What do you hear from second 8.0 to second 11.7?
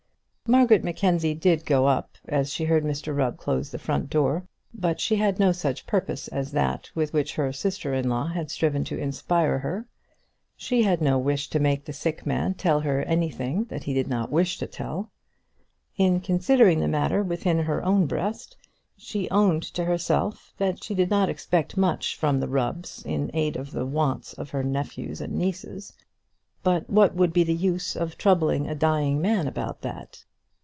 law had striven to inspire her. She had no wish to